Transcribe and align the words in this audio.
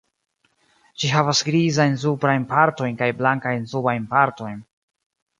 Ĝi 1.01 1.09
havas 1.15 1.41
grizajn 1.49 1.97
suprajn 2.03 2.47
partojn 2.53 2.97
kaj 3.01 3.09
blankajn 3.19 3.67
subajn 3.75 4.09
partojn. 4.15 4.57